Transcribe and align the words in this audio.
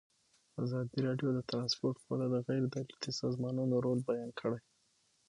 ازادي 0.63 0.99
راډیو 1.07 1.29
د 1.33 1.39
ترانسپورټ 1.49 1.95
په 2.03 2.09
اړه 2.15 2.25
د 2.33 2.35
غیر 2.47 2.63
دولتي 2.75 3.11
سازمانونو 3.21 3.75
رول 3.85 3.99
بیان 4.09 4.29
کړی. 4.39 4.61